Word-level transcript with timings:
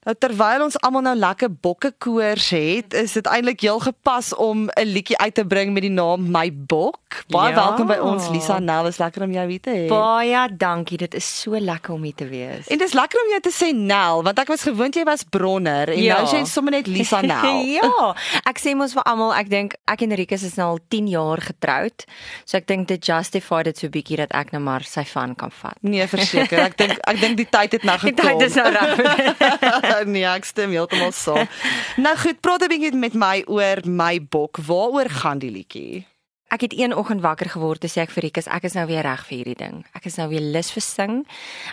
Nou 0.00 0.14
terwyl 0.16 0.62
ons 0.64 0.78
almal 0.80 1.02
nou 1.04 1.12
lekker 1.20 1.50
bokkekoors 1.60 2.46
het, 2.56 2.94
is 2.96 3.12
dit 3.18 3.26
eintlik 3.28 3.60
heel 3.60 3.82
gepas 3.84 4.30
om 4.34 4.70
'n 4.72 4.86
liedjie 4.88 5.18
uit 5.20 5.34
te 5.34 5.44
bring 5.44 5.72
met 5.76 5.82
die 5.82 5.90
naam 5.92 6.30
My 6.30 6.48
Bok. 6.52 6.96
Baie 7.28 7.52
Ja. 7.52 7.54
welkom 7.66 7.86
by 7.86 7.98
ons 8.00 8.28
Lisa 8.30 8.58
Nel. 8.58 8.86
Is 8.86 8.96
lekker 8.98 9.22
om 9.22 9.32
jou 9.32 9.48
hier 9.50 9.60
te 9.60 9.70
hê. 9.70 9.88
Baie 9.88 10.48
dankie. 10.56 10.96
Dit 10.96 11.14
is 11.14 11.40
so 11.40 11.50
lekker 11.58 11.92
om 11.94 12.02
hier 12.02 12.14
te 12.14 12.28
wees. 12.28 12.66
En 12.68 12.78
dis 12.78 12.92
lekker 12.92 13.20
om 13.24 13.28
jou 13.30 13.40
te 13.40 13.50
sê 13.52 13.74
Nel, 13.76 14.22
want 14.22 14.38
ek 14.38 14.48
was 14.48 14.62
gewoond 14.62 14.94
jy 14.94 15.04
was 15.04 15.22
Bronner 15.24 15.88
en 15.90 15.98
Ja. 16.02 16.14
nou 16.14 16.24
is 16.24 16.30
jy 16.32 16.44
sommer 16.44 16.70
net 16.72 16.86
Lisa 16.86 17.20
Nel. 17.32 17.64
ja, 17.66 18.14
ek 18.46 18.58
sê 18.58 18.74
mos 18.74 18.92
vir 18.94 19.02
almal, 19.02 19.34
ek 19.34 19.48
dink 19.50 19.74
ek 19.86 20.00
en 20.02 20.12
Rikus 20.14 20.42
is 20.42 20.54
nou 20.56 20.68
al 20.70 20.78
10 20.88 21.08
jaar 21.08 21.40
getroud. 21.40 22.04
So 22.46 22.56
ek 22.56 22.66
dink 22.66 22.88
dit 22.88 23.04
justify 23.06 23.62
dit 23.62 23.76
so 23.78 23.88
bietjie 23.88 24.16
dat 24.16 24.32
ek 24.32 24.52
nou 24.52 24.62
maar 24.62 24.80
sy 24.82 25.04
van 25.04 25.34
kan 25.34 25.50
vat. 25.50 25.76
Nee, 25.82 26.06
verseker. 26.06 26.58
Ek 26.58 26.76
dink 26.78 26.98
ek 27.04 27.20
dink 27.20 27.36
die 27.36 27.48
tyd 27.50 27.72
het 27.72 27.82
nou 27.84 27.98
Die 28.00 28.14
gekom. 28.14 28.38
tyd 28.38 28.42
is 28.48 28.54
nou 28.54 28.70
reg. 28.70 29.88
nee, 30.06 30.26
ek 30.26 30.44
stem 30.48 30.70
heeltemal 30.74 31.12
saam. 31.12 31.48
Nou 32.04 32.14
goed, 32.16 32.40
praat 32.40 32.62
'n 32.64 32.72
bietjie 32.72 32.94
met 32.96 33.14
my 33.14 33.42
oor 33.46 33.82
my 33.84 34.20
bok. 34.22 34.58
Waaroor 34.66 35.10
gaan 35.10 35.38
die 35.38 35.50
liedjie? 35.50 36.06
Ek 36.50 36.64
het 36.66 36.74
een 36.74 36.94
oggend 36.96 37.20
wakker 37.22 37.46
geword 37.46 37.84
en 37.86 37.90
sê 37.90 38.00
ek 38.02 38.10
vir 38.10 38.24
Rikus, 38.26 38.48
ek 38.50 38.64
is 38.66 38.74
nou 38.74 38.82
weer 38.90 39.04
reg 39.06 39.22
vir 39.28 39.36
hierdie 39.36 39.58
ding. 39.60 39.84
Ek 39.94 40.08
is 40.10 40.16
nou 40.18 40.26
weer 40.32 40.42
lus 40.42 40.72
vir 40.74 40.82
sing. 40.82 41.20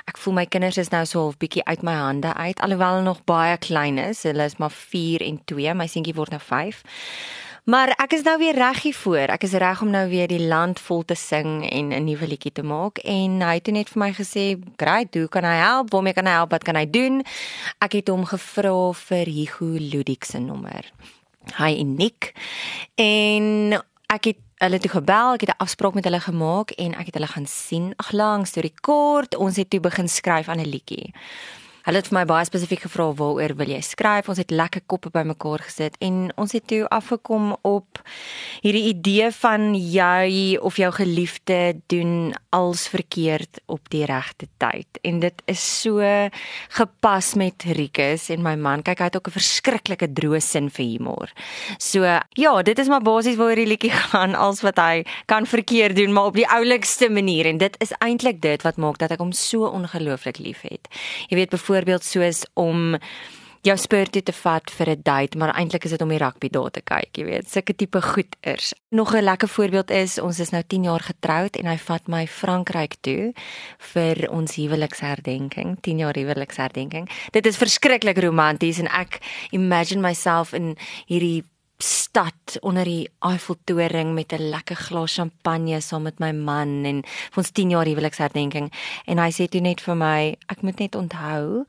Ek 0.06 0.20
voel 0.22 0.36
my 0.38 0.46
kinders 0.46 0.78
is 0.78 0.92
nou 0.94 1.02
so 1.06 1.24
half 1.24 1.40
bietjie 1.42 1.64
uit 1.66 1.82
my 1.82 1.96
hande 1.98 2.34
uit 2.38 2.62
alhoewel 2.62 3.00
hulle 3.00 3.08
nog 3.08 3.24
baie 3.26 3.58
klein 3.58 3.98
is. 3.98 4.22
Hulle 4.24 4.46
is 4.46 4.60
maar 4.62 4.70
4 4.72 5.26
en 5.26 5.42
2. 5.50 5.74
My 5.74 5.88
seentjie 5.90 6.14
word 6.14 6.30
nou 6.30 6.42
5. 6.42 6.84
Maar 7.68 7.92
ek 8.00 8.14
is 8.16 8.22
nou 8.24 8.38
weer 8.40 8.56
reg 8.56 8.78
hiervoor. 8.86 9.34
Ek 9.34 9.44
is 9.44 9.52
reg 9.60 9.82
om 9.84 9.90
nou 9.92 10.06
weer 10.08 10.30
die 10.32 10.40
land 10.40 10.80
vol 10.80 11.02
te 11.04 11.18
sing 11.20 11.66
en 11.68 11.92
'n 11.92 12.06
nuwe 12.08 12.28
liedjie 12.28 12.52
te 12.52 12.64
maak 12.64 12.98
en 13.04 13.42
hy 13.44 13.56
het 13.60 13.68
net 13.68 13.90
vir 13.90 14.00
my 14.00 14.12
gesê, 14.14 14.56
"Great, 14.78 15.14
hoe 15.14 15.28
kan 15.28 15.44
hy 15.44 15.58
help? 15.60 15.92
Waarmee 15.92 16.14
kan 16.14 16.26
hy 16.26 16.32
help? 16.32 16.52
Wat 16.52 16.64
kan 16.64 16.76
hy 16.76 16.90
doen?" 16.90 17.26
Ek 17.80 17.92
het 17.92 18.08
hom 18.08 18.26
gevra 18.26 18.94
vir 18.94 19.26
Hugo 19.26 19.66
Ludik 19.66 20.24
se 20.24 20.40
nommer. 20.40 20.92
Hy 21.58 21.76
en 21.80 21.96
Nick 21.96 22.34
en 22.96 23.84
ek 24.08 24.24
het 24.24 24.38
hulle 24.58 24.80
toe 24.80 24.92
gebel, 24.92 25.34
ek 25.34 25.42
het 25.42 25.50
'n 25.50 25.64
afspraak 25.64 25.94
met 25.94 26.04
hulle 26.04 26.20
gemaak 26.20 26.72
en 26.72 26.94
ek 26.96 27.06
het 27.06 27.14
hulle 27.14 27.28
gaan 27.28 27.48
sien. 27.48 27.94
Ag 27.98 28.12
lank 28.12 28.48
storie 28.48 28.74
kort, 28.82 29.36
ons 29.36 29.56
het 29.56 29.70
toe 29.70 29.80
begin 29.80 30.08
skryf 30.08 30.48
aan 30.48 30.60
'n 30.60 30.70
liedjie. 30.70 31.14
Hulle 31.88 32.02
het 32.02 32.10
vir 32.10 32.18
my 32.18 32.26
baie 32.28 32.44
spesifiek 32.44 32.82
gevra 32.84 33.06
waaroor 33.16 33.54
wil 33.62 33.70
jy 33.72 33.78
skryf? 33.80 34.28
Ons 34.28 34.42
het 34.42 34.50
lekker 34.52 34.82
koppe 34.92 35.08
bymekaar 35.08 35.62
gesit 35.64 35.94
en 36.04 36.34
ons 36.36 36.52
het 36.52 36.66
toe 36.68 36.82
afgekom 36.92 37.54
op 37.64 38.02
hierdie 38.60 38.90
idee 38.90 39.30
van 39.32 39.70
jy 39.72 40.58
of 40.60 40.76
jou 40.82 40.90
geliefde 40.92 41.78
doen 41.88 42.34
als 42.52 42.90
verkeerd 42.92 43.62
op 43.72 43.88
die 43.94 44.04
regte 44.04 44.50
tyd. 44.60 45.00
En 45.08 45.22
dit 45.24 45.40
is 45.48 45.64
so 45.64 46.04
gepas 46.76 47.30
met 47.40 47.64
Rikus 47.80 48.28
en 48.36 48.44
my 48.44 48.58
man. 48.60 48.84
Kyk, 48.84 49.00
hy 49.00 49.08
het 49.08 49.16
ook 49.22 49.32
'n 49.32 49.38
verskriklike 49.40 50.12
droë 50.12 50.42
sin 50.44 50.68
vir 50.70 50.86
humor. 50.86 51.32
So, 51.80 52.04
ja, 52.36 52.62
dit 52.64 52.80
is 52.80 52.88
maar 52.88 53.02
basies 53.02 53.38
waaroor 53.40 53.64
die 53.64 53.72
liedjie 53.72 53.96
gaan 54.12 54.36
als 54.36 54.60
wat 54.62 54.76
hy 54.76 55.06
kan 55.26 55.46
verkeerd 55.46 55.96
doen, 55.96 56.12
maar 56.12 56.26
op 56.26 56.36
die 56.36 56.50
oulikste 56.50 57.10
manier 57.10 57.46
en 57.46 57.58
dit 57.58 57.76
is 57.80 57.96
eintlik 58.00 58.42
dit 58.42 58.62
wat 58.62 58.76
maak 58.76 58.98
dat 58.98 59.12
ek 59.12 59.20
hom 59.20 59.32
so 59.32 59.64
ongelooflik 59.64 60.38
liefhet. 60.38 60.88
Jy 61.30 61.36
weet 61.38 61.50
byvoorbeeld 61.78 62.04
soos 62.04 62.46
om 62.54 62.98
jou 63.62 63.76
spur 63.78 64.08
toe 64.10 64.22
te 64.24 64.32
vat 64.32 64.72
vir 64.72 64.90
'n 64.90 65.02
date, 65.04 65.38
maar 65.38 65.54
eintlik 65.54 65.86
is 65.86 65.92
dit 65.92 66.02
om 66.02 66.10
die 66.10 66.18
rugby 66.18 66.50
daar 66.50 66.72
te 66.72 66.82
kyk, 66.82 67.18
jy 67.18 67.26
weet, 67.26 67.50
sulke 67.50 67.76
tipe 67.76 68.02
goeders. 68.02 68.74
Nog 68.90 69.14
'n 69.14 69.24
lekker 69.24 69.48
voorbeeld 69.48 69.92
is 69.92 70.20
ons 70.20 70.40
is 70.40 70.52
nou 70.52 70.64
10 70.68 70.84
jaar 70.84 71.00
getroud 71.00 71.56
en 71.56 71.66
hy 71.66 71.78
vat 71.78 72.08
my 72.08 72.28
Frankryk 72.28 72.96
toe 73.02 73.34
vir 73.78 74.30
ons 74.30 74.56
huweliksherdenking, 74.56 75.78
10 75.82 75.98
jaar 75.98 76.16
huweliksherdenking. 76.16 77.10
Dit 77.32 77.46
is 77.46 77.58
verskriklik 77.58 78.18
romanties 78.18 78.80
en 78.80 78.88
ek 78.88 79.20
imagine 79.52 80.02
myself 80.02 80.54
in 80.54 80.78
hierdie 81.08 81.44
stad 82.18 82.58
onder 82.66 82.88
die 82.88 83.10
Eiffeltoring 83.20 84.14
met 84.14 84.34
'n 84.34 84.50
lekker 84.50 84.76
glas 84.76 85.14
champagne 85.14 85.82
saam 85.82 86.02
met 86.02 86.20
my 86.20 86.32
man 86.32 86.86
en 86.86 87.04
vir 87.06 87.38
ons 87.38 87.52
10 87.52 87.70
jaar 87.70 87.86
huweliksherdenking 87.86 88.74
en 89.06 89.18
hy 89.18 89.30
sê 89.32 89.48
toe 89.48 89.62
net 89.62 89.82
vir 89.82 89.96
my 89.96 90.36
ek 90.48 90.62
moet 90.62 90.80
net 90.80 90.96
onthou 90.96 91.66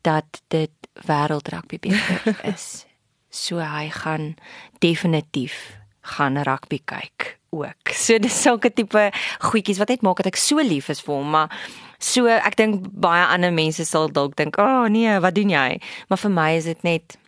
dat 0.00 0.42
dit 0.48 0.70
wêreldrugby 1.06 1.78
beker 1.78 2.40
is. 2.54 2.86
So 3.30 3.58
hy 3.58 3.90
gaan 3.90 4.36
definitief 4.78 5.76
gaan 6.00 6.42
rugby 6.42 6.80
kyk 6.84 7.38
ook. 7.50 7.92
So 7.92 8.18
dis 8.18 8.42
sulke 8.42 8.72
tipe 8.72 9.12
goedjies 9.38 9.78
wat 9.78 9.88
net 9.88 10.02
maak 10.02 10.16
dat 10.16 10.26
ek 10.26 10.36
so 10.36 10.56
lief 10.56 10.88
is 10.88 11.00
vir 11.00 11.14
hom, 11.14 11.30
maar 11.30 11.50
so 11.98 12.26
ek 12.26 12.56
dink 12.56 12.88
baie 12.92 13.26
ander 13.26 13.52
mense 13.52 13.84
sal 13.84 14.08
dalk 14.08 14.36
dink, 14.36 14.56
"O 14.56 14.62
oh, 14.62 14.88
nee, 14.88 15.20
wat 15.20 15.34
doen 15.34 15.50
jy?" 15.50 15.80
Maar 16.08 16.18
vir 16.18 16.30
my 16.30 16.50
is 16.56 16.64
dit 16.64 16.82
net 16.82 17.18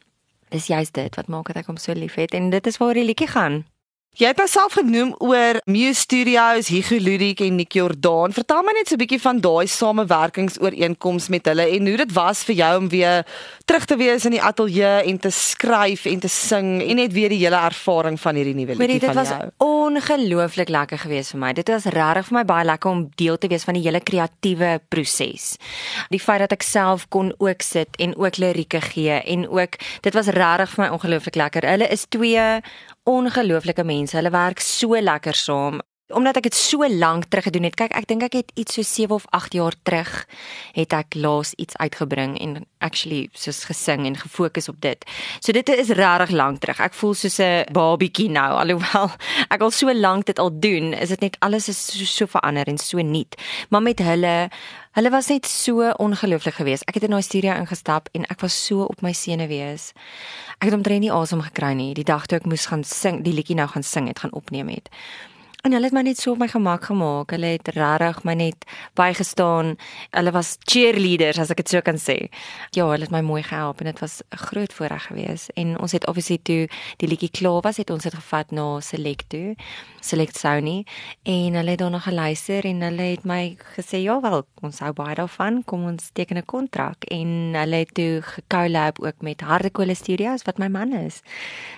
dis 0.52 0.66
juist 0.68 0.94
dit 0.94 1.16
wat 1.16 1.28
maak 1.32 1.48
dat 1.50 1.62
ek 1.62 1.70
hom 1.72 1.80
so 1.80 1.94
liefhet 1.96 2.34
en 2.36 2.50
dit 2.52 2.66
is 2.68 2.78
waar 2.80 2.94
die 2.94 3.06
liedjie 3.08 3.30
gaan. 3.32 3.62
Jy 4.20 4.28
het 4.28 4.36
myself 4.36 4.74
genoem 4.76 5.14
oor 5.24 5.56
Muse 5.72 6.02
Studios, 6.02 6.66
Hugo 6.68 6.98
Ludik 7.00 7.38
en 7.40 7.54
Nick 7.56 7.72
Jordaan. 7.72 8.34
Vertel 8.36 8.60
my 8.60 8.74
net 8.76 8.90
so 8.90 8.94
'n 8.94 9.00
bietjie 9.00 9.20
van 9.20 9.40
daai 9.40 9.66
samewerkingsooreenkoms 9.66 11.28
met 11.28 11.46
hulle 11.46 11.64
en 11.64 11.86
hoe 11.86 11.96
dit 11.96 12.12
was 12.12 12.44
vir 12.44 12.54
jou 12.54 12.78
om 12.78 12.88
weer 12.88 13.24
terug 13.64 13.84
te 13.84 13.96
wees 13.96 14.24
in 14.24 14.30
die 14.30 14.42
ateljee 14.42 15.08
en 15.08 15.18
te 15.18 15.30
skryf 15.30 16.04
en 16.04 16.20
te 16.20 16.28
sing 16.28 16.82
en 16.82 16.96
net 16.96 17.12
weer 17.12 17.28
die 17.28 17.38
hele 17.38 17.56
ervaring 17.56 18.20
van 18.20 18.34
hierdie 18.34 18.54
nuwe 18.54 18.74
liedjie 18.74 18.98
dit 18.98 19.04
van 19.04 19.14
was 19.14 19.28
jou. 19.28 19.50
ongelooflik 19.58 20.68
lekker 20.68 20.98
geweest 20.98 21.30
vir 21.30 21.40
my. 21.40 21.52
Dit 21.52 21.68
was 21.68 21.84
regtig 21.84 22.26
vir 22.26 22.38
my 22.38 22.44
baie 22.44 22.64
lekker 22.64 22.90
om 22.90 23.10
deel 23.14 23.38
te 23.38 23.48
wees 23.48 23.64
van 23.64 23.74
die 23.74 23.82
hele 23.82 24.00
kreatiewe 24.00 24.80
proses. 24.88 25.56
Die 26.10 26.20
feit 26.20 26.38
dat 26.38 26.52
ek 26.52 26.62
self 26.62 27.08
kon 27.08 27.32
ook 27.38 27.62
sit 27.62 27.88
en 27.96 28.16
ook 28.16 28.36
lirieke 28.36 28.80
gee 28.80 29.22
en 29.24 29.48
ook 29.48 29.78
dit 30.00 30.14
was 30.14 30.26
regtig 30.26 30.70
vir 30.70 30.84
my 30.84 30.90
ongelooflik 30.90 31.34
lekker. 31.34 31.66
Hulle 31.66 31.88
is 31.88 32.04
twee 32.08 32.60
ongelooflike 33.08 33.84
mense. 33.84 34.16
Hulle 34.16 34.30
werk 34.30 34.60
so 34.60 34.98
lekker 35.00 35.34
saam. 35.34 35.80
Omdat 36.12 36.36
ek 36.36 36.50
dit 36.50 36.56
so 36.56 36.86
lank 36.88 37.24
terug 37.28 37.48
gedoen 37.48 37.66
het. 37.68 37.76
Kyk, 37.78 37.94
ek 37.96 38.08
dink 38.10 38.22
ek 38.26 38.36
het 38.36 38.52
iets 38.54 38.76
so 38.76 38.82
7 38.86 39.14
of 39.16 39.24
8 39.30 39.56
jaar 39.56 39.74
terug 39.82 40.10
het 40.76 40.92
ek 40.92 41.16
laas 41.16 41.54
iets 41.56 41.76
uitgebring 41.76 42.36
en 42.40 42.66
actually 42.84 43.28
soos 43.32 43.64
gesing 43.64 44.06
en 44.06 44.16
gefokus 44.16 44.68
op 44.68 44.80
dit. 44.80 45.04
So 45.40 45.52
dit 45.52 45.68
is 45.68 45.94
regtig 45.96 46.34
lank 46.36 46.60
terug. 46.60 46.80
Ek 46.80 46.94
voel 46.94 47.14
soos 47.14 47.40
'n 47.40 47.66
babietjie 47.72 48.30
nou 48.30 48.52
alhoewel 48.62 49.10
ek 49.48 49.60
al 49.60 49.70
so 49.70 49.92
lank 49.92 50.26
dit 50.26 50.38
al 50.38 50.50
doen, 50.52 50.92
is 50.92 51.08
dit 51.08 51.20
net 51.20 51.36
alles 51.40 51.68
is 51.68 51.78
so, 51.78 52.04
so 52.04 52.26
verander 52.26 52.68
en 52.68 52.78
so 52.78 53.00
nuut. 53.00 53.34
Maar 53.70 53.82
met 53.82 53.98
hulle 53.98 54.50
Hulle 54.92 55.08
was 55.10 55.30
net 55.32 55.46
so 55.46 55.88
ongelooflik 55.96 56.54
geweest. 56.54 56.84
Ek 56.84 56.98
het 56.98 57.06
in 57.06 57.14
daai 57.14 57.24
studio 57.24 57.54
ingestap 57.56 58.10
en 58.12 58.26
ek 58.28 58.42
was 58.44 58.52
so 58.66 58.84
op 58.84 59.00
my 59.00 59.14
senuwees. 59.16 59.94
Ek 60.58 60.68
het 60.68 60.76
omtrent 60.76 61.00
nie 61.00 61.12
asem 61.12 61.40
gekry 61.40 61.70
nie 61.78 61.94
die 61.96 62.04
dag 62.04 62.26
toe 62.28 62.36
ek 62.36 62.44
moes 62.44 62.66
gaan 62.68 62.84
sing, 62.84 63.22
die 63.24 63.32
liedjie 63.32 63.56
nou 63.56 63.70
gaan 63.72 63.86
sing 63.88 64.10
het, 64.10 64.20
gaan 64.20 64.36
opneem 64.36 64.68
het. 64.68 64.92
En 65.62 65.70
hulle 65.70 65.86
het 65.86 65.94
my 65.94 66.00
net 66.02 66.18
so 66.18 66.32
op 66.34 66.40
my 66.42 66.48
gemak 66.50 66.88
gemaak. 66.88 67.30
Hulle 67.30 67.52
het 67.54 67.68
regtig 67.76 68.16
my 68.26 68.32
net 68.34 68.64
bygestaan. 68.98 69.76
Hulle 70.10 70.30
was 70.34 70.56
cheerleaders 70.66 71.38
as 71.38 71.52
ek 71.54 71.60
dit 71.60 71.70
so 71.70 71.82
kan 71.86 72.00
sê. 72.02 72.16
Ja, 72.74 72.88
hulle 72.90 73.06
het 73.06 73.12
my 73.14 73.20
mooi 73.22 73.44
gehelp 73.46 73.78
en 73.78 73.86
dit 73.86 74.00
was 74.02 74.24
'n 74.34 74.42
groot 74.48 74.72
voorreg 74.74 75.06
geweest. 75.06 75.54
En 75.54 75.78
ons 75.78 75.92
het 75.92 76.06
obviously 76.06 76.38
toe 76.42 76.68
die 76.96 77.08
liedjie 77.08 77.30
klaar 77.30 77.60
was, 77.62 77.76
het 77.76 77.90
ons 77.90 78.02
dit 78.02 78.14
gevat 78.14 78.50
na 78.50 78.80
Select 78.80 79.28
toe, 79.28 79.54
Select 80.00 80.36
Sony 80.36 80.84
en 81.22 81.54
hulle 81.54 81.70
het 81.70 81.78
daarna 81.78 81.98
geluister 81.98 82.64
en 82.64 82.80
hulle 82.80 83.02
het 83.02 83.24
my 83.24 83.56
gesê, 83.76 84.02
"Ja 84.02 84.20
wel, 84.20 84.46
ons 84.62 84.78
hou 84.78 84.92
baie 84.92 85.14
daarvan. 85.14 85.64
Kom 85.64 85.84
ons 85.84 86.10
teken 86.12 86.38
'n 86.38 86.44
kontrak." 86.44 87.04
En 87.04 87.54
hulle 87.54 87.76
het 87.76 87.94
toe 87.94 88.20
gecollab 88.22 89.00
ook 89.00 89.20
met 89.20 89.40
Hardekole 89.40 89.94
Studios 89.94 90.42
wat 90.42 90.58
my 90.58 90.68
man 90.68 90.92
is. 90.92 91.22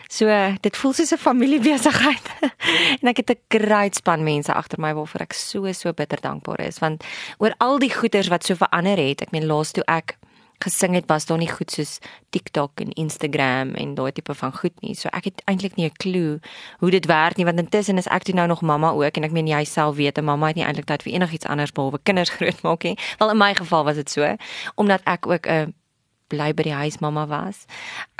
So 0.08 0.26
dit 0.60 0.76
voel 0.76 0.92
soos 0.92 1.12
'n 1.12 1.16
familiebesigheid. 1.18 2.26
en 3.00 3.08
ek 3.08 3.16
het 3.16 3.30
'n 3.30 3.40
great 3.74 3.94
span 3.94 4.22
mense 4.22 4.52
agter 4.52 4.80
my 4.80 4.92
waarvoor 4.94 5.26
ek 5.26 5.34
so 5.34 5.72
so 5.72 5.92
bitter 5.92 6.20
dankbaar 6.22 6.60
is 6.62 6.78
want 6.78 7.04
oor 7.42 7.54
al 7.58 7.80
die 7.82 7.90
goeders 7.94 8.30
wat 8.30 8.46
so 8.46 8.54
verander 8.54 9.00
het. 9.00 9.24
Ek 9.26 9.34
meen 9.34 9.48
laas 9.50 9.74
toe 9.74 9.84
ek 9.90 10.16
gesing 10.62 10.94
het 10.94 11.08
was 11.10 11.26
daar 11.26 11.40
nie 11.40 11.50
goed 11.50 11.72
soos 11.74 11.98
TikTok 12.32 12.80
en 12.80 12.92
Instagram 13.00 13.74
en 13.80 13.94
daai 13.98 14.12
tipe 14.14 14.34
van 14.38 14.54
goed 14.54 14.74
nie. 14.80 14.94
So 14.94 15.10
ek 15.12 15.28
het 15.30 15.42
eintlik 15.50 15.76
nie 15.76 15.90
'n 15.90 15.98
klou 15.98 16.38
hoe 16.80 16.90
dit 16.90 17.06
werk 17.06 17.36
nie 17.36 17.44
want 17.44 17.58
intussen 17.58 17.98
is 17.98 18.06
ek 18.06 18.24
toe 18.24 18.34
nou 18.34 18.46
nog 18.46 18.62
mamma 18.62 18.90
ook 18.90 19.16
en 19.16 19.24
ek 19.24 19.32
meen 19.32 19.46
jy 19.46 19.64
self 19.64 19.96
weet 19.96 20.18
'n 20.18 20.24
mamma 20.24 20.46
het 20.46 20.56
nie 20.56 20.64
eintlik 20.64 20.86
tyd 20.86 21.02
vir 21.02 21.12
enigiets 21.12 21.46
anders 21.46 21.72
behalwe 21.72 21.98
kinders 22.02 22.30
grootmaak 22.36 22.82
nie. 22.82 22.98
Wel 23.18 23.30
in 23.30 23.38
my 23.38 23.54
geval 23.54 23.84
was 23.84 23.96
dit 23.96 24.10
so 24.10 24.36
omdat 24.74 25.00
ek 25.04 25.26
ook 25.26 25.46
'n 25.46 25.74
bly 26.32 26.52
by 26.56 26.66
die 26.66 26.74
huis 26.74 26.98
mamma 27.04 27.26
was. 27.30 27.64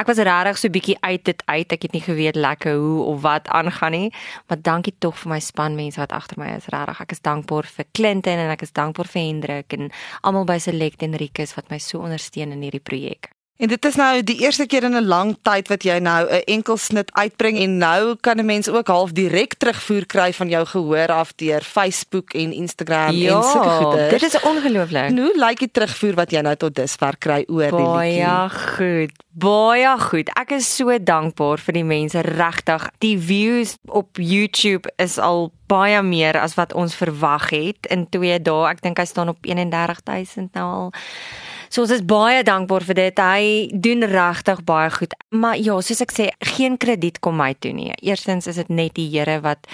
Ek 0.01 0.09
was 0.11 0.21
regtig 0.21 0.61
so 0.61 0.73
bietjie 0.73 0.97
uit 1.03 1.25
dit 1.25 1.43
uit. 1.47 1.77
Ek 1.77 1.87
het 1.89 1.97
nie 1.97 2.03
geweet 2.05 2.39
lekker 2.39 2.79
hoe 2.81 3.03
of 3.12 3.23
wat 3.27 3.49
aangaan 3.49 3.97
nie. 3.97 4.11
Maar 4.49 4.62
dankie 4.62 4.95
tog 4.99 5.19
vir 5.23 5.35
my 5.35 5.41
spanmense 5.41 6.01
wat 6.01 6.12
agter 6.12 6.41
my 6.41 6.55
is. 6.56 6.71
Regtig, 6.73 7.01
ek 7.05 7.17
is 7.17 7.25
dankbaar 7.25 7.69
vir 7.77 7.91
Clinton 7.93 8.47
en 8.47 8.55
ek 8.55 8.67
is 8.67 8.75
dankbaar 8.77 9.11
vir 9.11 9.23
Hendrik 9.23 9.79
en 9.79 9.91
almal 10.23 10.49
by 10.49 10.59
Select 10.62 11.03
en 11.06 11.19
Rikus 11.21 11.56
wat 11.59 11.71
my 11.73 11.81
so 11.83 12.05
ondersteun 12.05 12.55
in 12.55 12.67
hierdie 12.67 12.85
projek. 12.85 13.34
En 13.56 13.69
dit 13.71 13.85
is 13.85 13.95
nou 13.95 14.23
die 14.27 14.41
eerste 14.43 14.67
keer 14.67 14.83
in 14.83 14.97
'n 14.97 15.06
lang 15.06 15.37
tyd 15.43 15.69
wat 15.69 15.83
jy 15.83 15.99
nou 15.99 16.27
'n 16.27 16.43
enkel 16.45 16.77
snit 16.77 17.12
uitbring 17.12 17.59
en 17.59 17.79
nou 17.79 18.17
kan 18.21 18.39
'n 18.39 18.45
mens 18.45 18.69
ook 18.69 18.87
half 18.87 19.12
direk 19.12 19.55
terugvoer 19.55 20.06
kry 20.06 20.33
van 20.33 20.49
jou 20.49 20.67
gehoor 20.67 21.06
af 21.06 21.35
deur 21.35 21.61
Facebook 21.62 22.33
en 22.33 22.53
Instagram 22.53 23.15
ja, 23.15 23.37
en 23.37 23.43
sulke 23.43 23.69
goeie. 23.69 24.09
Dit 24.09 24.23
is 24.23 24.41
ongelooflik. 24.41 25.09
Hoe 25.09 25.33
lyk 25.37 25.59
die 25.59 25.71
terugvoer 25.71 26.15
wat 26.15 26.31
jy 26.31 26.41
nou 26.41 26.56
tot 26.56 26.75
dusver 26.75 27.17
kry 27.19 27.45
oor 27.47 27.71
die 27.71 27.87
liedjie? 27.87 28.25
Baie 28.25 28.51
goed. 28.51 29.12
Baie 29.31 29.99
goed. 29.99 30.31
Ek 30.35 30.50
is 30.50 30.77
so 30.77 30.99
dankbaar 30.99 31.59
vir 31.59 31.73
die 31.73 31.85
mense 31.85 32.21
regtig. 32.21 32.91
Die 32.99 33.19
views 33.19 33.77
op 33.87 34.17
YouTube 34.17 34.93
is 34.97 35.19
al 35.19 35.53
baie 35.67 36.03
meer 36.03 36.39
as 36.41 36.55
wat 36.55 36.73
ons 36.73 36.95
verwag 36.95 37.50
het 37.50 37.87
in 37.87 38.09
2 38.09 38.43
dae. 38.43 38.69
Ek 38.71 38.83
dink 38.83 38.99
hy 38.99 39.05
staan 39.05 39.29
op 39.29 39.39
31000 39.41 40.55
nou 40.55 40.73
al. 40.73 40.93
So 41.75 41.82
ons 41.82 41.91
is 41.91 42.05
baie 42.06 42.44
dankbaar 42.47 42.85
vir 42.87 42.94
dit. 43.00 43.19
Hy 43.19 43.47
doen 43.82 44.06
regtig 44.06 44.61
baie 44.62 44.93
goed. 44.94 45.17
Maar 45.35 45.56
ja, 45.59 45.75
soos 45.82 46.05
ek 46.05 46.12
sê, 46.15 46.29
geen 46.55 46.76
krediet 46.79 47.19
kom 47.19 47.35
my 47.41 47.49
toe 47.59 47.73
nie. 47.75 47.88
Eerstens 48.06 48.47
is 48.47 48.61
dit 48.62 48.71
net 48.71 48.94
die 48.94 49.09
Here 49.11 49.41
wat 49.43 49.67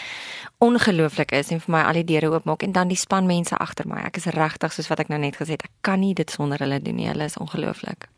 ongelooflik 0.64 1.34
is 1.36 1.52
en 1.52 1.60
vir 1.60 1.74
my 1.74 1.82
al 1.84 1.98
die 2.00 2.06
deure 2.08 2.30
oopmaak 2.32 2.64
en 2.64 2.72
dan 2.72 2.88
die 2.88 2.96
span 2.96 3.28
mense 3.28 3.52
agter 3.60 3.84
my. 3.90 4.00
Ek 4.08 4.16
is 4.16 4.30
regtig 4.32 4.72
soos 4.72 4.88
wat 4.88 5.04
ek 5.04 5.12
nou 5.12 5.20
net 5.20 5.36
gesê 5.36 5.58
het, 5.58 5.66
ek 5.68 5.84
kan 5.84 6.00
nie 6.00 6.14
dit 6.16 6.32
sonder 6.32 6.64
hulle 6.64 6.80
doen 6.80 6.96
nie. 6.96 7.10
Hulle 7.10 7.28
is 7.28 7.36
ongelooflik. 7.36 8.08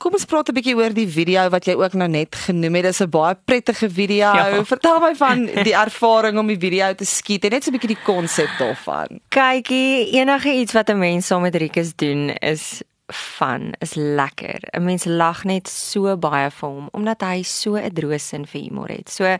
Kom 0.00 0.16
ons 0.16 0.24
praat 0.24 0.48
'n 0.48 0.56
bietjie 0.56 0.76
oor 0.76 0.96
die 0.96 1.08
video 1.08 1.44
wat 1.52 1.68
jy 1.68 1.76
ook 1.76 1.92
nou 1.92 2.08
net 2.08 2.34
genoem 2.34 2.74
het. 2.80 2.84
Dis 2.88 3.02
'n 3.02 3.10
baie 3.10 3.36
prettige 3.44 3.90
video. 3.90 4.32
Ja. 4.32 4.64
Vertel 4.64 5.00
my 5.00 5.14
van 5.14 5.44
die 5.44 5.76
ervaring 5.76 6.38
om 6.38 6.46
die 6.46 6.60
video 6.60 6.94
te 6.94 7.04
skiet 7.04 7.44
en 7.44 7.50
net 7.50 7.64
so 7.64 7.70
'n 7.70 7.76
bietjie 7.76 7.96
die 7.96 8.04
konsep 8.04 8.48
daarvan. 8.58 9.20
Kykie, 9.28 10.16
enige 10.16 10.48
iets 10.48 10.72
wat 10.72 10.88
'n 10.88 10.98
mens 10.98 11.26
saam 11.26 11.42
met 11.42 11.54
Rikus 11.54 11.92
doen 11.96 12.30
is 12.40 12.82
van 13.06 13.74
is 13.78 13.94
lekker. 13.94 14.60
'n 14.72 14.84
Mens 14.84 15.04
lag 15.04 15.44
net 15.44 15.68
so 15.68 16.16
baie 16.16 16.50
vir 16.50 16.68
hom 16.68 16.88
omdat 16.92 17.20
hy 17.20 17.42
so 17.42 17.74
'n 17.76 17.94
droë 17.94 18.18
sin 18.18 18.46
vir 18.46 18.60
humor 18.60 18.88
het. 18.88 19.10
So 19.10 19.36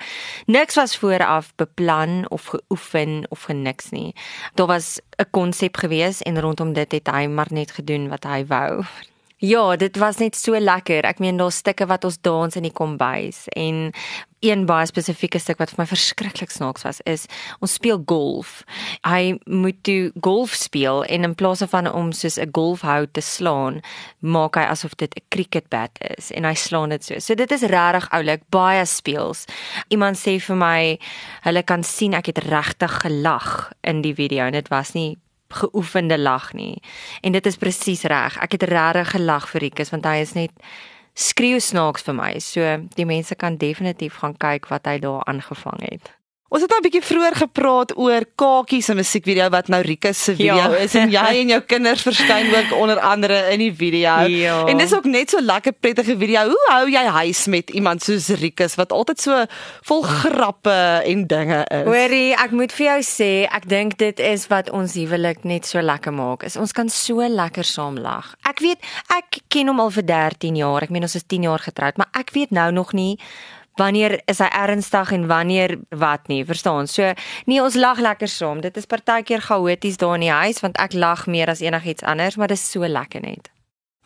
niks 0.46 0.74
was 0.74 0.96
vooraf 0.96 1.52
beplan 1.56 2.28
of 2.28 2.44
geoefen 2.46 3.26
of 3.28 3.42
geniks 3.42 3.90
nie. 3.90 4.14
Daar 4.54 4.66
was 4.66 5.00
'n 5.18 5.30
konsep 5.30 5.76
gewees 5.76 6.22
en 6.22 6.40
rondom 6.40 6.72
dit 6.72 6.92
het 6.92 7.06
hy 7.06 7.26
maar 7.26 7.50
net 7.50 7.70
gedoen 7.70 8.08
wat 8.08 8.24
hy 8.24 8.46
wou. 8.46 8.84
Ja, 9.38 9.76
dit 9.76 9.96
was 9.96 10.16
net 10.16 10.36
so 10.36 10.58
lekker. 10.58 11.04
Ek 11.04 11.19
meen 11.19 11.36
daar's 11.36 11.56
stukke 11.56 11.86
wat 11.86 12.04
ons 12.04 12.16
dans 12.20 12.56
in 12.56 12.62
die 12.62 12.72
kombuis 12.72 13.44
en 13.52 13.92
een 14.46 14.66
baie 14.66 14.87
spesifieke 14.87 15.38
stuk 15.43 15.58
wat 15.58 15.72
vir 15.75 15.82
my 15.82 15.87
verskriklik 15.90 16.52
snaaks 16.54 16.87
was 16.87 17.00
is 17.04 17.26
ons 17.60 17.76
speel 17.78 18.00
golf. 18.06 18.62
Hy 19.06 19.37
moet 19.44 19.78
toe 19.87 20.12
golf 20.25 20.54
speel 20.56 21.04
en 21.04 21.28
in 21.28 21.34
plaas 21.34 21.64
van 21.70 21.90
om 21.90 22.12
soos 22.12 22.38
'n 22.38 22.50
golfhout 22.52 23.12
te 23.12 23.20
slaan, 23.20 23.81
maak 24.20 24.56
hy 24.56 24.62
asof 24.62 24.94
dit 24.96 25.12
'n 25.14 25.25
cricket 25.28 25.69
bat 25.69 25.90
is 26.16 26.31
en 26.31 26.44
hy 26.44 26.54
slaan 26.54 26.88
dit 26.88 27.04
so. 27.04 27.19
So 27.19 27.34
dit 27.34 27.50
is 27.50 27.62
regtig 27.62 28.08
oulik, 28.10 28.43
baie 28.50 28.84
speels. 28.87 29.44
Iemand 29.88 30.16
sê 30.16 30.40
vir 30.40 30.56
my 30.56 30.98
hulle 31.43 31.62
kan 31.62 31.82
sien 31.82 32.14
ek 32.14 32.26
het 32.26 32.38
regtig 32.38 33.00
gelag 33.02 33.72
in 33.82 34.02
die 34.02 34.14
video 34.14 34.44
en 34.44 34.52
dit 34.52 34.69
was 34.69 34.93
nie 34.94 35.19
geoefende 35.48 36.19
lag 36.19 36.52
nie. 36.52 36.82
En 37.22 37.32
dit 37.32 37.46
is 37.46 37.56
presies 37.56 38.02
reg. 38.02 38.38
Ek 38.43 38.52
het 38.52 38.62
regtig 38.62 39.10
gelag 39.10 39.48
vir 39.48 39.60
Rikus 39.60 39.90
want 39.90 40.04
hy 40.04 40.20
is 40.20 40.34
net 40.34 40.50
skreeu 41.16 41.60
snaaks 41.60 42.04
vir 42.06 42.14
my. 42.14 42.32
So 42.44 42.76
die 42.96 43.08
mense 43.08 43.34
kan 43.34 43.56
definitief 43.58 44.20
gaan 44.22 44.36
kyk 44.36 44.68
wat 44.72 44.86
hy 44.86 44.98
daar 45.02 45.24
aangevang 45.24 45.82
het. 45.88 46.12
Ons 46.48 46.62
het 46.62 46.70
nou 46.70 46.78
'n 46.78 46.82
bietjie 46.87 47.02
vroeër 47.02 47.34
gepraat 47.34 47.93
oor 47.98 48.22
Kakie 48.38 48.81
se 48.82 48.94
musiekvideo 48.94 49.48
wat 49.50 49.66
nou 49.69 49.81
Rikus 49.82 50.25
se 50.25 50.34
video 50.37 50.54
Ja. 50.54 50.76
is 50.78 50.94
en 50.94 51.10
jy 51.10 51.40
en 51.43 51.48
jou 51.48 51.60
kinders 51.60 52.02
verskyn 52.02 52.54
ook 52.54 52.72
onder 52.82 53.00
andere 53.00 53.50
in 53.50 53.58
die 53.58 53.75
video. 53.75 54.20
Ja. 54.31 54.64
En 54.66 54.78
dis 54.78 54.94
ook 54.94 55.04
net 55.04 55.31
so 55.31 55.40
lekker 55.40 55.72
prettige 55.72 56.16
video. 56.19 56.44
Hoe 56.46 56.66
hou 56.70 56.88
jy 56.90 57.04
huis 57.04 57.46
met 57.46 57.70
iemand 57.70 58.02
soos 58.02 58.28
Rikus 58.28 58.75
wat 58.75 58.93
altyd 58.93 59.20
so 59.20 59.44
vol 59.82 60.02
grappe 60.02 61.02
en 61.04 61.26
dinge 61.26 61.64
is? 61.69 61.84
Hoorie, 61.84 62.34
ek 62.34 62.50
moet 62.50 62.72
vir 62.72 62.87
jou 62.87 63.00
sê, 63.02 63.48
ek 63.50 63.66
dink 63.69 63.96
dit 63.98 64.19
is 64.20 64.46
wat 64.46 64.70
ons 64.70 64.94
huwelik 64.94 65.44
net 65.44 65.66
so 65.66 65.81
lekker 65.81 66.12
maak. 66.12 66.43
Is 66.44 66.56
ons 66.56 66.72
kan 66.72 66.88
so 66.88 67.26
lekker 67.28 67.64
saam 67.64 67.98
lag. 67.98 68.34
Ek 68.48 68.60
weet, 68.60 68.78
ek 69.10 69.40
ken 69.48 69.66
hom 69.66 69.81
al 69.81 69.90
vir 69.90 70.02
13 70.04 70.56
jaar. 70.56 70.82
Ek 70.82 70.90
meen 70.90 71.02
ons 71.02 71.14
is 71.16 71.25
10 71.26 71.43
jaar 71.43 71.58
getroud, 71.58 71.96
maar 71.96 72.08
ek 72.14 72.31
weet 72.31 72.50
nou 72.50 72.70
nog 72.72 72.93
nie 72.93 73.19
wanneer 73.76 74.20
is 74.26 74.40
hy 74.43 74.49
ernstig 74.52 75.12
en 75.12 75.26
wanneer 75.31 75.76
wat 75.90 76.28
nie, 76.28 76.44
verstaan? 76.44 76.88
So, 76.90 77.12
nee, 77.46 77.62
ons 77.62 77.78
lag 77.78 77.99
lekker 77.99 78.28
saam. 78.28 78.61
Dit 78.64 78.76
is 78.76 78.88
partykeer 78.88 79.44
chaoties 79.44 80.00
daar 80.00 80.17
in 80.19 80.28
die 80.28 80.32
huis 80.32 80.62
want 80.64 80.81
ek 80.82 80.96
lag 80.96 81.26
meer 81.26 81.52
as 81.52 81.64
enigiets 81.64 82.05
anders, 82.06 82.37
maar 82.37 82.52
dit 82.52 82.58
is 82.58 82.70
so 82.70 82.87
lekker 82.87 83.23
net. 83.25 83.50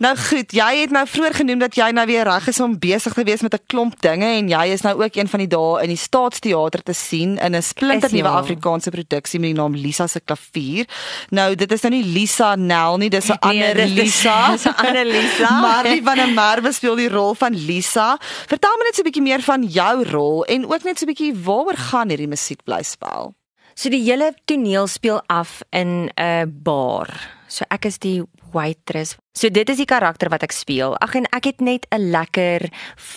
Nou 0.01 0.15
goed, 0.17 0.53
jy 0.57 0.69
het 0.81 0.93
nou 0.97 1.03
vroeër 1.05 1.35
genoem 1.43 1.59
dat 1.61 1.75
jy 1.77 1.91
nou 1.93 2.07
weer 2.09 2.25
reg 2.25 2.47
is 2.49 2.61
om 2.65 2.79
besig 2.81 3.13
te 3.13 3.25
wees 3.29 3.43
met 3.45 3.53
'n 3.55 3.61
klomp 3.67 4.01
dinge 4.01 4.25
en 4.25 4.49
jy 4.49 4.73
is 4.73 4.81
nou 4.81 4.95
ook 5.05 5.15
een 5.17 5.29
van 5.29 5.39
die 5.39 5.49
dae 5.49 5.83
in 5.83 5.89
die 5.93 5.97
Staatsteater 5.97 6.83
te 6.83 6.93
sien 6.95 7.37
in 7.39 7.55
'n 7.55 7.63
splinternuwe 7.63 8.29
ja. 8.29 8.39
Afrikaanse 8.39 8.91
produksie 8.91 9.41
met 9.41 9.49
die 9.53 9.59
naam 9.61 9.75
Lisa 9.75 10.07
se 10.07 10.21
klavier. 10.21 10.87
Nou 11.31 11.55
dit 11.55 11.73
is 11.73 11.81
nou 11.83 11.93
nie 11.95 12.05
Lisa 12.05 12.55
Nel 12.57 12.97
nie, 12.97 13.11
dis 13.11 13.29
'n 13.29 13.37
Nee, 13.43 13.63
ander 13.63 13.75
dit 13.75 13.89
is- 13.89 13.95
Lisa. 13.95 14.51
dis 14.53 14.65
'n 14.65 14.75
ander 14.77 15.05
Lisa. 15.05 15.61
Marley 15.67 16.01
van 16.03 16.17
der 16.17 16.33
Merwe 16.33 16.73
speel 16.73 16.95
die 16.97 17.09
rol 17.09 17.35
van 17.35 17.55
Lisa. 17.55 18.17
Vertel 18.47 18.77
my 18.79 18.85
net 18.85 18.95
so 18.95 19.03
'n 19.03 19.05
bietjie 19.05 19.23
meer 19.23 19.43
van 19.43 19.63
jou 19.63 20.05
rol 20.09 20.45
en 20.45 20.65
ook 20.65 20.83
net 20.83 20.99
so 20.99 21.05
'n 21.05 21.13
bietjie 21.13 21.35
waaroor 21.45 21.77
gaan 21.77 22.09
hierdie 22.09 22.29
musiekblyspel. 22.29 23.35
So 23.75 23.89
die 23.89 24.03
hele 24.03 24.35
toneel 24.45 24.87
speel 24.87 25.21
af 25.27 25.61
in 25.71 26.11
'n 26.17 26.61
bar. 26.63 27.09
So 27.49 27.65
ek 27.69 27.85
is 27.85 27.99
die 27.99 28.23
waitress. 28.53 29.17
So 29.31 29.47
dit 29.47 29.69
is 29.71 29.79
die 29.79 29.87
karakter 29.87 30.27
wat 30.27 30.43
ek 30.43 30.51
speel. 30.51 30.97
Ag 30.99 31.13
en 31.15 31.29
ek 31.31 31.45
het 31.47 31.61
net 31.63 31.87
'n 31.95 32.11
lekker 32.11 32.67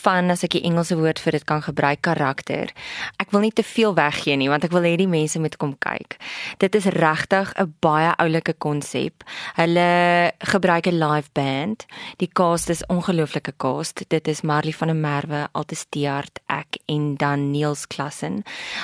van 0.05 0.29
as 0.29 0.43
ek 0.43 0.51
die 0.51 0.61
Engelse 0.61 0.95
woord 0.95 1.17
vir 1.17 1.31
dit 1.31 1.43
kan 1.43 1.61
gebruik 1.61 2.01
karakter. 2.01 2.69
Ek 3.17 3.31
wil 3.31 3.41
nie 3.41 3.51
te 3.51 3.63
veel 3.63 3.95
weggee 3.95 4.37
nie 4.37 4.47
want 4.47 4.63
ek 4.63 4.71
wil 4.71 4.83
hê 4.85 4.95
die 4.95 5.07
mense 5.07 5.39
moet 5.39 5.57
kom 5.57 5.75
kyk. 5.79 6.17
Dit 6.59 6.75
is 6.75 6.85
regtig 6.85 7.53
'n 7.57 7.73
baie 7.81 8.13
oulike 8.17 8.53
konsep. 8.53 9.23
Hulle 9.55 10.31
gebruik 10.39 10.85
'n 10.85 10.99
live 10.99 11.29
band. 11.33 11.85
Die 12.17 12.29
cast 12.31 12.69
is 12.69 12.85
ongelooflike 12.85 13.53
cast. 13.57 14.05
Dit 14.07 14.27
is 14.27 14.43
Marley 14.43 14.71
van 14.71 14.87
der 14.87 14.97
Merwe, 14.97 15.47
Altes 15.51 15.85
Teart, 15.89 16.39
ek 16.47 16.77
en 16.85 17.15
dan 17.17 17.51
Niels 17.51 17.87
Klassen. 17.87 18.43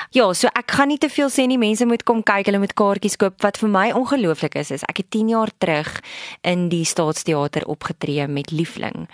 Ja, 0.09 0.33
so 0.33 0.47
ek 0.47 0.71
gaan 0.71 0.87
nie 0.87 0.97
te 0.97 1.09
veel 1.09 1.29
sê 1.29 1.45
nie. 1.45 1.57
Mense 1.57 1.85
moet 1.85 2.03
kom 2.03 2.23
kyk. 2.23 2.45
Hulle 2.45 2.59
moet 2.59 2.73
kaartjies 2.73 3.17
koop. 3.17 3.41
Wat 3.41 3.57
vir 3.57 3.69
my 3.69 3.91
ongelooflik 3.91 4.55
is, 4.55 4.71
is 4.71 4.83
ek 4.83 4.97
het 4.97 5.11
10 5.11 5.29
jaar 5.29 5.51
terug 5.59 6.01
in 6.41 6.69
die 6.69 6.85
Staatsteater 7.19 7.67
opgetree 7.67 8.27
met 8.27 8.51
Liefling 8.51 9.07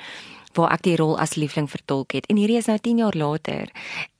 waar 0.56 0.72
ek 0.72 0.86
die 0.86 0.96
rol 0.96 1.18
as 1.19 1.34
liefling 1.36 1.68
vertolk 1.68 2.13
het. 2.16 2.30
En 2.31 2.38
hierdie 2.40 2.56
is 2.56 2.69
nou 2.69 2.78
10 2.80 3.02
jaar 3.02 3.16
later 3.19 3.72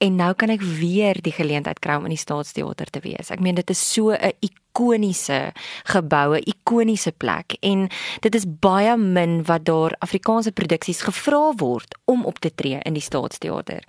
en 0.04 0.18
nou 0.20 0.34
kan 0.36 0.52
ek 0.52 0.66
weer 0.82 1.16
die 1.24 1.32
geleentheid 1.32 1.80
kry 1.80 1.96
om 1.96 2.10
in 2.10 2.12
die 2.12 2.20
Staatsteater 2.20 2.92
te 2.92 3.00
wees. 3.06 3.32
Ek 3.32 3.40
meen 3.40 3.56
dit 3.56 3.70
is 3.72 3.80
so 3.80 4.12
'n 4.12 4.34
ikoniese 4.76 5.54
geboue, 5.88 6.42
ikoniese 6.44 7.14
plek 7.16 7.56
en 7.64 7.88
dit 8.22 8.36
is 8.36 8.46
baie 8.46 8.96
min 9.00 9.40
wat 9.48 9.64
daar 9.66 9.96
Afrikaanse 10.04 10.52
produksies 10.52 11.02
gevra 11.08 11.54
word 11.58 11.96
om 12.12 12.26
op 12.26 12.40
te 12.44 12.52
tree 12.52 12.80
in 12.84 12.98
die 12.98 13.04
Staatsteater. 13.04 13.86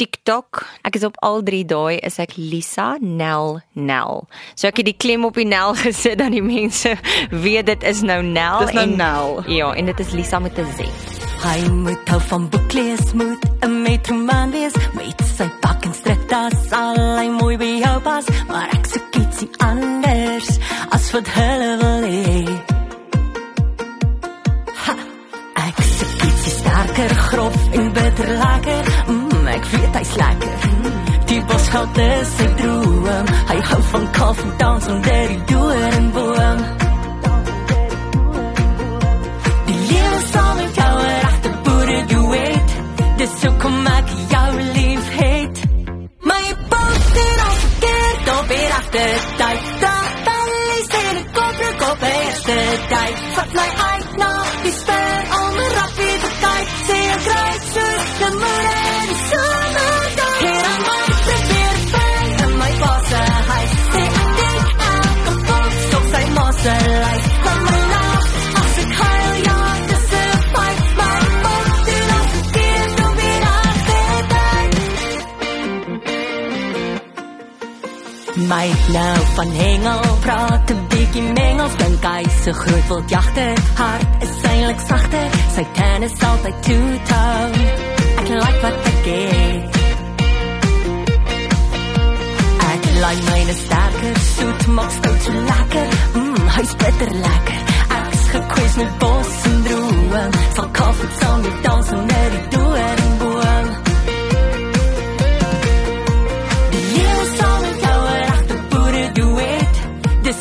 TikTok. 0.00 0.64
Ek 0.88 0.96
is 0.96 1.04
op 1.04 1.18
al 1.24 1.42
drie 1.44 1.64
daai 1.68 2.00
is 2.00 2.16
ek 2.22 2.38
Lisa 2.40 2.94
Nel 3.00 3.60
Nel. 3.76 4.24
So 4.56 4.70
ek 4.70 4.80
het 4.80 4.88
die 4.88 4.96
klem 4.96 5.26
op 5.28 5.36
die 5.36 5.48
Nel 5.48 5.76
gesit 5.82 6.18
dan 6.22 6.32
die 6.32 6.44
mense 6.44 6.96
weet 7.30 7.68
dit 7.68 7.84
is 7.84 8.00
nou 8.06 8.22
Nel 8.24 8.64
Dis 8.64 8.76
nou 8.78 8.88
Nel. 8.96 9.42
Ja, 9.52 9.74
en 9.76 9.92
dit 9.92 10.00
is 10.00 10.14
Lisa 10.16 10.40
met 10.40 10.56
'n 10.58 10.68
Z. 10.78 10.88
Hy 11.40 11.68
moet 11.72 12.08
hou 12.12 12.20
van 12.20 12.48
boeklees 12.48 13.12
moet 13.12 13.44
'n 13.60 13.82
metromaan 13.82 14.50
wees 14.50 14.74
met 14.96 15.20
sy 15.36 15.48
pak 15.60 15.84
en 15.84 15.94
strik 15.94 16.28
das 16.28 16.72
al 16.76 16.98
hy 17.16 17.28
mooi 17.32 17.56
by 17.56 17.70
jou 17.80 18.00
pas 18.04 18.26
maar 18.48 18.68
ek 18.76 18.84
soek 18.92 19.16
ietsie 19.22 19.48
anders 19.64 20.58
as 20.96 21.08
wat 21.14 21.28
hulle 21.36 21.70
wil 21.80 22.04
hê 22.04 22.49
weet 29.90 29.98
hy's 29.98 30.14
lekker 30.16 30.58
die 31.26 31.40
boshout 31.46 31.98
is 32.04 32.28
sy 32.36 32.46
droom 32.60 33.32
hy 33.50 33.58
hou 33.70 33.80
van 33.92 34.06
koffie 34.18 34.52
dans 34.62 34.88
onder 34.94 35.26
die 35.32 35.42
doringboom 35.50 35.99
My 78.50 78.66
nou 78.92 79.18
van 79.34 79.50
hengel 79.50 80.00
praat 80.20 80.70
'n 80.70 80.80
bietjie 80.90 81.22
mengels 81.22 81.74
dink 81.78 82.04
hy 82.04 82.22
se 82.42 82.52
groot 82.52 82.86
wil 82.88 83.02
jagter 83.06 83.54
hart 83.80 84.22
is 84.26 84.34
eintlik 84.50 84.80
sagter 84.88 85.26
sy 85.54 85.64
tande 85.76 86.06
is 86.10 86.16
altyd 86.28 86.56
two 86.66 86.88
tone 87.10 87.62
ek 88.20 88.28
like 88.42 88.60
wat 88.64 88.76
ek 88.90 89.06
het 89.10 89.78
Ek 92.70 92.82
like 93.04 93.22
myne 93.30 93.54
sterker, 93.62 94.14
soet 94.34 94.66
maak 94.76 94.90
stout 94.98 95.20
so 95.24 95.32
lekker. 95.52 95.88
Mmm, 96.14 96.48
hy's 96.56 96.74
bitter 96.82 97.10
lekker. 97.26 97.60
Ek's 97.98 98.22
gekwes 98.32 98.74
met 98.80 98.92
bos 98.98 99.32
en 99.50 99.62
droom. 99.66 100.32
Sal 100.54 100.68
koffie 100.78 101.10
saam 101.20 101.40
met 101.40 101.62
dans 101.62 101.88
onder 101.98 102.26
die 102.34 102.44
doringboom. 102.54 103.40
Die 103.48 103.59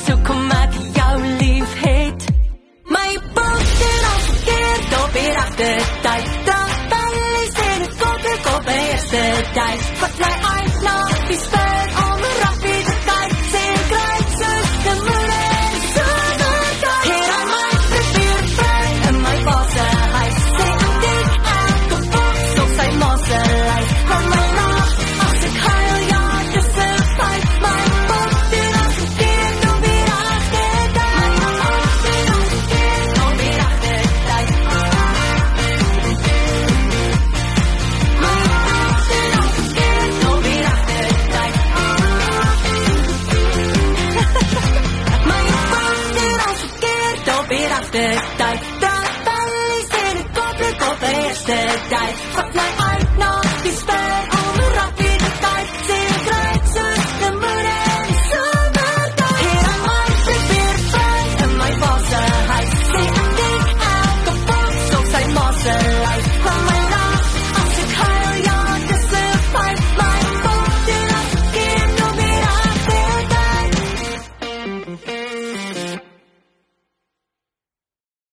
so 0.06 0.18
kom 0.28 0.52
ek 0.52 0.76
jou 0.98 1.16
lief 1.42 1.74
het. 1.84 2.28
My 2.96 3.12
poster 3.38 4.04
al 4.12 4.20
verkeerd 4.28 5.00
op 5.04 5.18
die 5.18 5.32
regte 5.40 5.99